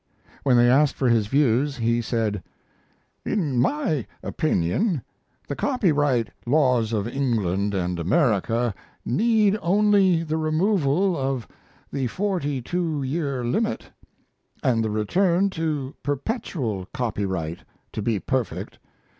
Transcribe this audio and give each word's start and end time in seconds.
When 0.41 0.57
they 0.57 0.67
asked 0.67 0.95
for 0.95 1.09
his 1.09 1.27
views 1.27 1.77
he 1.77 2.01
said: 2.01 2.41
"In 3.23 3.59
my 3.59 4.07
opinion 4.23 5.03
the 5.47 5.55
copyright 5.55 6.29
laws 6.47 6.91
of 6.91 7.07
England 7.07 7.75
and 7.75 7.99
America 7.99 8.73
need 9.05 9.59
only 9.61 10.23
the 10.23 10.37
removal 10.37 11.15
of 11.15 11.47
the 11.93 12.07
forty 12.07 12.63
two 12.63 13.03
year 13.03 13.45
limit 13.45 13.91
and 14.63 14.83
the 14.83 14.89
return 14.89 15.51
to 15.51 15.93
perpetual 16.01 16.87
copyright 16.95 17.59
to 17.91 18.01
be 18.01 18.19
perfect. 18.19 18.79